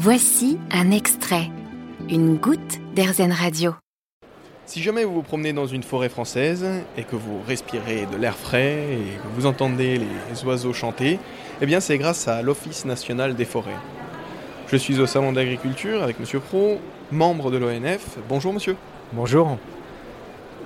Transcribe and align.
Voici 0.00 0.60
un 0.70 0.92
extrait, 0.92 1.50
une 2.08 2.36
goutte 2.36 2.78
d'Airzen 2.94 3.32
Radio. 3.32 3.74
Si 4.64 4.80
jamais 4.80 5.02
vous 5.02 5.12
vous 5.12 5.22
promenez 5.22 5.52
dans 5.52 5.66
une 5.66 5.82
forêt 5.82 6.08
française 6.08 6.64
et 6.96 7.02
que 7.02 7.16
vous 7.16 7.40
respirez 7.44 8.06
de 8.06 8.16
l'air 8.16 8.36
frais 8.36 8.92
et 8.92 9.16
que 9.16 9.34
vous 9.34 9.44
entendez 9.46 9.98
les 9.98 10.44
oiseaux 10.44 10.72
chanter, 10.72 11.18
eh 11.60 11.66
bien 11.66 11.80
c'est 11.80 11.98
grâce 11.98 12.28
à 12.28 12.42
l'Office 12.42 12.84
national 12.84 13.34
des 13.34 13.44
forêts. 13.44 13.74
Je 14.70 14.76
suis 14.76 15.00
au 15.00 15.06
salon 15.06 15.32
d'agriculture 15.32 16.00
avec 16.04 16.20
Monsieur 16.20 16.38
Pro, 16.38 16.78
membre 17.10 17.50
de 17.50 17.56
l'ONF. 17.56 18.18
Bonjour 18.28 18.52
monsieur. 18.52 18.76
Bonjour. 19.14 19.58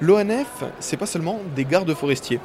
L'ONF, 0.00 0.64
c'est 0.80 0.96
pas 0.96 1.06
seulement 1.06 1.38
des 1.54 1.64
gardes 1.64 1.94
forestiers, 1.94 2.40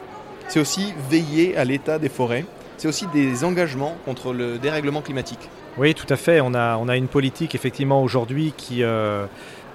c'est 0.47 0.59
aussi 0.59 0.93
veiller 1.09 1.57
à 1.57 1.65
l'état 1.65 1.97
des 1.97 2.09
forêts, 2.09 2.45
c'est 2.77 2.87
aussi 2.87 3.07
des 3.07 3.43
engagements 3.43 3.95
contre 4.05 4.33
le 4.33 4.57
dérèglement 4.57 5.01
climatique. 5.01 5.49
Oui, 5.77 5.93
tout 5.93 6.07
à 6.09 6.15
fait. 6.15 6.41
On 6.41 6.53
a, 6.53 6.77
on 6.77 6.87
a 6.87 6.95
une 6.95 7.07
politique 7.07 7.55
effectivement 7.55 8.01
aujourd'hui 8.01 8.53
qui, 8.55 8.83
euh, 8.83 9.25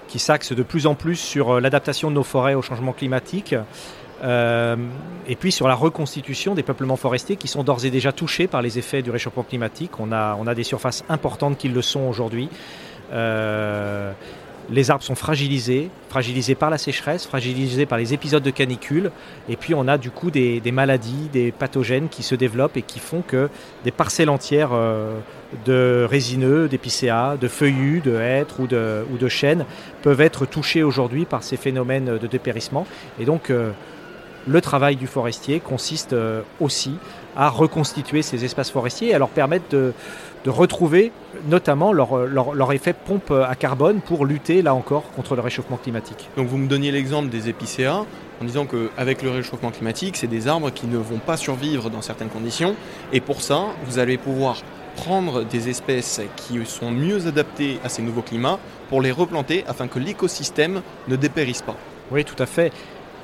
qui 0.08 0.18
s'axe 0.18 0.52
de 0.52 0.62
plus 0.62 0.86
en 0.86 0.94
plus 0.94 1.16
sur 1.16 1.50
euh, 1.56 1.60
l'adaptation 1.60 2.10
de 2.10 2.14
nos 2.14 2.22
forêts 2.22 2.54
au 2.54 2.62
changement 2.62 2.92
climatique. 2.92 3.54
Euh, 4.22 4.76
et 5.26 5.34
puis 5.34 5.50
sur 5.50 5.66
la 5.66 5.74
reconstitution 5.74 6.54
des 6.54 6.62
peuplements 6.62 6.96
forestiers 6.96 7.36
qui 7.36 7.48
sont 7.48 7.64
d'ores 7.64 7.86
et 7.86 7.90
déjà 7.90 8.12
touchés 8.12 8.46
par 8.46 8.60
les 8.60 8.78
effets 8.78 9.02
du 9.02 9.10
réchauffement 9.10 9.44
climatique. 9.44 9.98
On 9.98 10.12
a, 10.12 10.36
on 10.38 10.46
a 10.46 10.54
des 10.54 10.64
surfaces 10.64 11.04
importantes 11.08 11.56
qui 11.56 11.68
le 11.68 11.82
sont 11.82 12.00
aujourd'hui. 12.00 12.48
Les 14.70 14.90
arbres 14.90 15.02
sont 15.02 15.14
fragilisés, 15.14 15.90
fragilisés 16.08 16.54
par 16.54 16.70
la 16.70 16.78
sécheresse, 16.78 17.26
fragilisés 17.26 17.86
par 17.86 17.98
les 17.98 18.14
épisodes 18.14 18.42
de 18.42 18.50
canicule. 18.50 19.10
Et 19.48 19.56
puis 19.56 19.74
on 19.74 19.88
a 19.88 19.98
du 19.98 20.10
coup 20.10 20.30
des, 20.30 20.62
maladies, 20.72 21.28
des 21.32 21.52
pathogènes 21.52 22.08
qui 22.08 22.22
se 22.22 22.34
développent 22.34 22.76
et 22.76 22.82
qui 22.82 23.00
font 23.00 23.22
que 23.22 23.48
des 23.84 23.90
parcelles 23.90 24.30
entières 24.30 24.70
euh, 24.72 25.18
de 25.64 26.06
résineux, 26.08 26.68
d'épicéas, 26.68 27.36
de 27.36 27.48
feuillus, 27.48 28.00
de 28.00 28.14
hêtres 28.14 28.60
ou 28.60 28.66
de, 28.66 29.28
chênes 29.28 29.64
peuvent 30.02 30.20
être 30.20 30.46
touchées 30.46 30.82
aujourd'hui 30.82 31.24
par 31.24 31.42
ces 31.42 31.56
phénomènes 31.56 32.18
de 32.18 32.26
dépérissement. 32.26 32.86
Et 33.20 33.24
donc 33.24 33.50
euh, 33.50 33.72
le 34.46 34.60
travail 34.60 34.96
du 34.96 35.06
forestier 35.06 35.60
consiste 35.60 36.12
euh, 36.12 36.42
aussi 36.60 36.94
à 37.36 37.48
reconstituer 37.48 38.22
ces 38.22 38.44
espaces 38.44 38.70
forestiers 38.70 39.10
et 39.10 39.14
à 39.14 39.18
leur 39.18 39.28
permettre 39.28 39.68
de 39.70 39.92
de 40.44 40.50
retrouver 40.50 41.12
notamment 41.48 41.92
leur, 41.92 42.26
leur, 42.26 42.72
effet 42.72 42.92
pompe 42.92 43.30
à 43.30 43.54
carbone 43.54 44.00
pour 44.00 44.24
lutter 44.24 44.62
là 44.62 44.74
encore 44.74 45.10
contre 45.12 45.34
le 45.34 45.42
réchauffement 45.42 45.76
climatique. 45.76 46.28
Donc 46.36 46.48
vous 46.48 46.56
me 46.56 46.66
donniez 46.66 46.90
l'exemple 46.90 47.28
des 47.28 47.48
épicéas 47.48 48.04
en 48.40 48.44
disant 48.44 48.66
qu'avec 48.66 49.22
le 49.22 49.30
réchauffement 49.30 49.70
climatique, 49.70 50.16
c'est 50.16 50.26
des 50.26 50.48
arbres 50.48 50.70
qui 50.70 50.86
ne 50.86 50.96
vont 50.96 51.18
pas 51.18 51.36
survivre 51.36 51.90
dans 51.90 52.00
certaines 52.00 52.28
conditions 52.28 52.74
et 53.12 53.20
pour 53.20 53.42
ça, 53.42 53.66
vous 53.84 53.98
allez 53.98 54.16
pouvoir 54.16 54.56
prendre 54.96 55.44
des 55.44 55.68
espèces 55.68 56.20
qui 56.36 56.64
sont 56.64 56.90
mieux 56.90 57.26
adaptées 57.26 57.78
à 57.84 57.88
ces 57.88 58.02
nouveaux 58.02 58.22
climats 58.22 58.58
pour 58.88 59.00
les 59.02 59.12
replanter 59.12 59.64
afin 59.68 59.88
que 59.88 59.98
l'écosystème 59.98 60.82
ne 61.08 61.16
dépérisse 61.16 61.62
pas. 61.62 61.76
Oui, 62.10 62.24
tout 62.24 62.40
à 62.42 62.46
fait. 62.46 62.72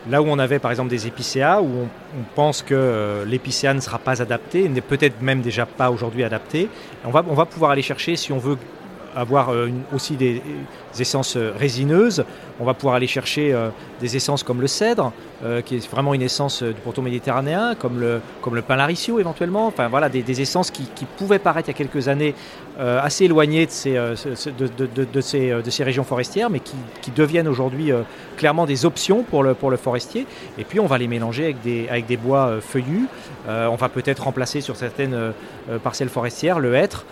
Là 0.09 0.23
où 0.23 0.27
on 0.27 0.39
avait 0.39 0.59
par 0.59 0.71
exemple 0.71 0.91
des 0.91 1.07
épicéas, 1.07 1.61
où 1.61 1.67
on, 1.67 1.89
pense 2.35 2.62
que 2.62 2.75
euh, 2.75 3.25
l'épicéa 3.25 3.75
ne 3.75 3.81
sera 3.81 3.99
pas 3.99 4.23
adapté, 4.23 4.69
n'est 4.69 4.81
peut-être 4.81 5.21
même 5.21 5.41
déjà 5.41 5.67
pas 5.67 5.91
aujourd'hui 5.91 6.23
adapté, 6.23 6.69
on 7.05 7.11
va, 7.11 7.25
on 7.29 7.35
va 7.35 7.45
pouvoir 7.45 7.73
aller 7.73 7.83
chercher, 7.83 8.15
si 8.17 8.33
on 8.33 8.39
veut 8.39 8.57
avoir 9.17 9.48
euh, 9.48 9.70
aussi 9.95 10.14
des, 10.14 10.42
essences 10.98 11.36
euh, 11.36 11.53
résineuses. 11.59 12.25
On 12.61 12.64
va 12.64 12.75
pouvoir 12.75 12.95
aller 12.95 13.06
chercher 13.06 13.53
euh, 13.53 13.70
des 14.00 14.17
essences 14.17 14.42
comme 14.42 14.61
le 14.61 14.67
cèdre, 14.67 15.12
qui 15.67 15.77
est 15.77 15.91
vraiment 15.91 16.14
une 16.14 16.23
essence 16.23 16.62
du 16.62 16.81
pourtour 16.81 17.05
méditerranéen, 17.05 17.75
comme 17.75 18.00
le, 18.00 18.23
comme 18.41 18.55
le 18.55 18.62
pin 18.62 18.77
laricio 18.77 19.20
éventuellement. 19.20 19.67
Enfin 19.67 19.89
voilà, 19.89 20.08
des, 20.08 20.41
essences 20.41 20.70
qui, 20.70 20.89
pouvaient 21.19 21.39
paraître 21.39 21.69
il 21.69 21.73
y 21.73 21.75
a 21.75 21.77
quelques 21.77 22.08
années 22.08 22.34
assez 22.78 23.27
éloignées 23.27 23.67
de 23.67 23.70
ces, 23.70 23.92
de, 23.92 25.20
ces, 25.20 25.51
de 25.51 25.70
ces 25.70 25.84
régions 25.84 26.05
forestières, 26.05 26.48
mais 26.48 26.61
qui, 26.61 27.11
deviennent 27.14 27.48
aujourd'hui 27.48 27.92
clairement 28.39 28.64
des 28.64 28.86
options 28.86 29.25
pour 29.25 29.42
le, 29.42 29.53
pour 29.53 29.70
le 29.70 29.77
forestier. 29.77 30.27
Et 30.56 30.64
puis 30.64 30.80
on 30.80 30.86
va 30.86 30.97
les 30.97 31.06
mélanger 31.06 31.45
avec 31.45 31.61
des, 31.61 31.86
avec 31.91 32.07
des 32.07 32.17
bois 32.17 32.57
feuillus. 32.62 33.07
on 33.46 33.77
va 33.77 33.91
peut-être 33.91 34.23
remplacer 34.24 34.62
sur 34.62 34.77
certaines 34.77 35.35
parcelles 35.83 36.08
forestières 36.08 36.61
le 36.61 36.74
hêtre 36.74 37.05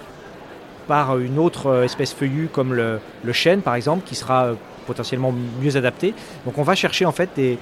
par 0.86 1.18
une 1.18 1.38
autre 1.38 1.66
euh, 1.66 1.84
espèce 1.84 2.12
feuillue 2.12 2.48
comme 2.52 2.74
le, 2.74 3.00
chêne 3.32 3.60
par 3.60 3.74
exemple 3.74 4.06
qui 4.06 4.14
sera 4.14 4.46
euh, 4.46 4.54
potentiellement 4.86 5.34
mieux 5.60 5.76
adapté. 5.76 6.14
Donc 6.44 6.58
on 6.58 6.62
va 6.62 6.74
chercher 6.74 7.06
en 7.06 7.12
fait 7.12 7.30
des, 7.36 7.58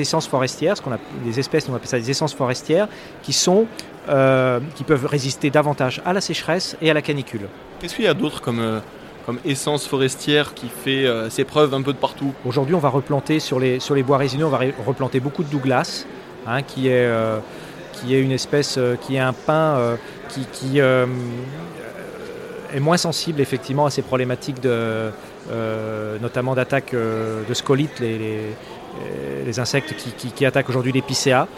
essences 0.00 0.26
forestières, 0.26 0.76
ce 0.76 0.82
qu'on 0.82 0.92
a 0.92 0.98
des 1.24 1.38
espèces, 1.38 1.68
on 1.68 1.74
appelle 1.74 1.88
ça 1.88 1.98
des 1.98 2.10
essences 2.10 2.34
forestières, 2.34 2.88
qui 3.22 3.32
sont 3.32 3.66
euh, 4.08 4.60
qui 4.74 4.84
peuvent 4.84 5.06
résister 5.06 5.50
davantage 5.50 6.02
à 6.04 6.12
la 6.12 6.20
sécheresse 6.20 6.76
et 6.82 6.90
à 6.90 6.94
la 6.94 7.02
canicule. 7.02 7.48
Qu'est-ce 7.80 7.94
qu'il 7.94 8.04
y 8.04 8.08
a 8.08 8.14
d'autre 8.14 8.40
comme 8.40 8.82
comme 9.26 9.38
essence 9.44 9.86
forestière 9.86 10.54
qui 10.54 10.68
fait 10.68 11.06
ses 11.28 11.44
preuves 11.44 11.72
un 11.74 11.82
peu 11.82 11.92
de 11.92 11.98
partout? 11.98 12.32
Aujourd'hui, 12.44 12.74
on 12.74 12.78
va 12.78 12.88
replanter 12.88 13.38
sur 13.38 13.60
les, 13.60 13.78
sur 13.78 13.94
les 13.94 14.02
bois 14.02 14.16
résineux, 14.16 14.46
on 14.46 14.50
va 14.50 14.60
replanter 14.86 15.20
beaucoup 15.20 15.44
de 15.44 15.50
Douglas, 15.50 16.06
hein, 16.46 16.62
qui, 16.62 16.88
est, 16.88 17.08
qui 17.92 18.14
est 18.14 18.20
une 18.20 18.32
espèce, 18.32 18.78
qui 19.02 19.16
est 19.16 19.20
un 19.20 19.34
pin 19.34 19.96
qui, 20.30 20.46
qui 20.52 20.80
est 22.74 22.80
moins 22.80 22.96
sensible 22.96 23.40
effectivement 23.40 23.86
à 23.86 23.90
ces 23.90 24.02
problématiques 24.02 24.60
de, 24.60 25.10
euh, 25.50 26.18
notamment 26.20 26.54
d'attaque 26.54 26.94
euh, 26.94 27.42
de 27.48 27.54
scolites, 27.54 27.98
les, 28.00 28.18
les, 29.46 29.60
insectes 29.60 29.94
qui, 30.34 30.46
attaquent 30.46 30.68
aujourd'hui 30.68 30.92
l'épicéa, 30.92 31.48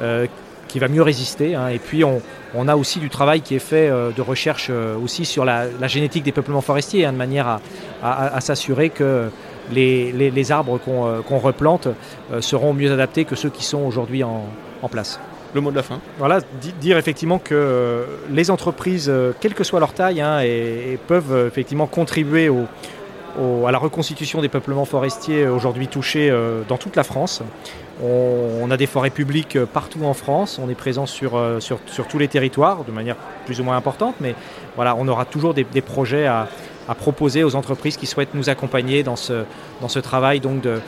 euh, 0.00 0.26
qui 0.68 0.78
va 0.78 0.88
mieux 0.88 1.02
résister. 1.02 1.54
Hein. 1.54 1.68
Et 1.68 1.78
puis 1.78 2.04
on, 2.04 2.68
a 2.68 2.76
aussi 2.76 3.00
du 3.00 3.10
travail 3.10 3.40
qui 3.40 3.54
est 3.54 3.60
fait 3.60 3.90
de 3.90 4.22
recherche 4.22 4.70
aussi 5.02 5.24
sur 5.24 5.44
la, 5.44 5.66
génétique 5.88 6.22
des 6.22 6.32
peuplements 6.32 6.60
forestiers, 6.60 7.06
hein, 7.06 7.12
de 7.12 7.18
manière 7.18 7.60
à, 8.02 8.40
s'assurer 8.40 8.90
que 8.90 9.30
les, 9.72 10.52
arbres 10.52 10.78
qu'on 10.78 11.38
replante 11.38 11.88
seront 12.40 12.72
mieux 12.72 12.92
adaptés 12.92 13.24
que 13.24 13.36
ceux 13.36 13.50
qui 13.50 13.64
sont 13.64 13.80
aujourd'hui 13.80 14.22
en 14.22 14.88
place 14.90 15.18
le 15.54 15.60
mot 15.60 15.70
de 15.70 15.76
la 15.76 15.82
fin. 15.82 16.00
Voilà, 16.18 16.40
dire 16.80 16.98
effectivement 16.98 17.38
que 17.38 17.54
euh, 17.54 18.04
les 18.30 18.50
entreprises, 18.50 19.08
euh, 19.08 19.32
quelle 19.40 19.54
que 19.54 19.64
soit 19.64 19.80
leur 19.80 19.92
taille, 19.92 20.20
hein, 20.20 20.40
peuvent 21.06 21.32
euh, 21.32 21.48
effectivement 21.48 21.86
contribuer 21.86 22.50
à 23.66 23.70
la 23.70 23.78
reconstitution 23.78 24.40
des 24.40 24.48
peuplements 24.48 24.84
forestiers 24.84 25.46
aujourd'hui 25.46 25.88
touchés 25.88 26.32
dans 26.68 26.76
toute 26.76 26.96
la 26.96 27.04
France. 27.04 27.42
On, 28.02 28.70
a 28.70 28.76
des 28.76 28.86
forêts 28.86 29.10
publiques 29.10 29.58
partout 29.72 30.04
en 30.04 30.14
France, 30.14 30.60
on 30.62 30.68
est 30.68 30.74
présent 30.74 31.06
sur, 31.06 31.40
sur, 31.60 31.78
tous 32.08 32.18
les 32.18 32.28
territoires 32.28 32.84
de 32.84 32.92
manière 32.92 33.16
plus 33.46 33.60
ou 33.60 33.64
moins 33.64 33.76
importante, 33.76 34.16
mais 34.20 34.34
voilà, 34.74 34.96
on 34.98 35.06
aura 35.06 35.24
toujours 35.24 35.54
des, 35.54 35.64
projets 35.80 36.26
à, 36.26 36.48
proposer 36.98 37.44
aux 37.44 37.54
entreprises 37.54 37.96
qui 37.96 38.06
souhaitent 38.06 38.34
nous 38.34 38.50
accompagner 38.50 39.04
dans 39.04 39.16
ce, 39.16 39.44
dans 39.80 39.88
ce 39.88 40.00
travail 40.00 40.40
donc 40.40 40.60
de, 40.60 40.80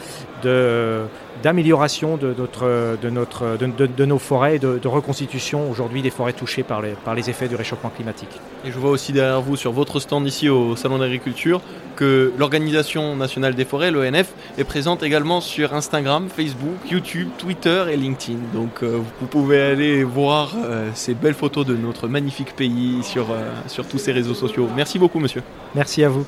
d'amélioration 1.43 2.17
de, 2.17 2.35
notre, 2.37 2.97
de, 3.01 3.11
notre, 3.11 3.57
de, 3.57 4.05
nos 4.05 4.19
forêts, 4.19 4.59
de, 4.59 4.79
de 4.79 4.89
reconstitution 4.89 5.71
aujourd'hui 5.71 6.03
des 6.03 6.11
forêts 6.11 6.33
touchées 6.33 6.63
par 6.63 6.83
les, 6.83 6.93
par 7.05 7.15
les 7.15 7.31
effets 7.31 7.49
du 7.49 7.57
réchauffement 7.57 7.91
climatique. 7.91 8.41
Et 8.65 8.71
je 8.71 8.79
vois 8.79 8.91
aussi 8.91 9.13
derrière 9.13 9.41
vous 9.41 9.57
sur 9.57 9.73
votre 9.73 10.01
stand 10.01 10.27
ici 10.27 10.49
au 10.49 10.77
Salon 10.77 10.99
d'agriculture 10.99 11.61
que 11.97 12.33
l'Organisation 12.39 13.17
nationale 13.17 13.55
des 13.55 13.65
forêts, 13.65 13.91
l'ONF, 13.91 14.33
est 14.59 14.65
présente 14.65 15.03
également 15.03 15.41
sur 15.41 15.75
Instagram, 15.75 16.29
Facebook, 16.29 16.77
YouTube, 16.91 17.29
Twitter 17.39 17.85
et 17.91 17.97
LinkedIn. 17.97 18.39
Donc 18.53 18.83
euh, 18.83 19.01
vous 19.21 19.27
pouvez 19.27 19.61
aller 19.61 20.05
voir 20.05 20.55
euh, 20.57 20.91
ces 20.95 21.15
belles 21.15 21.35
photos 21.35 21.67
de 21.67 21.77
notre 21.77 22.09
magnifique 22.09 22.55
pays 22.55 23.03
sur, 23.03 23.31
euh, 23.31 23.53
sur 23.69 23.87
tous 23.87 23.99
ces 23.99 24.13
réseaux 24.13 24.35
sociaux. 24.35 24.69
Merci 24.77 24.99
beaucoup 24.99 25.19
monsieur. 25.19 25.43
Merci 25.75 26.05
à 26.05 26.09
vous. 26.09 26.27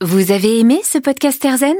Vous 0.00 0.32
avez 0.32 0.58
aimé 0.58 0.80
ce 0.82 0.98
podcast 0.98 1.44
Erzen 1.44 1.76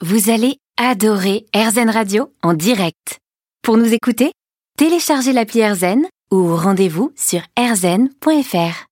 Vous 0.00 0.30
allez 0.30 0.58
Adorez 0.76 1.46
AirZen 1.52 1.88
Radio 1.88 2.32
en 2.42 2.52
direct. 2.52 3.20
Pour 3.62 3.76
nous 3.76 3.94
écouter, 3.94 4.32
téléchargez 4.76 5.32
l'appli 5.32 5.60
AirZen 5.60 6.04
ou 6.32 6.56
rendez-vous 6.56 7.12
sur 7.14 7.42
airzen.fr. 7.56 8.82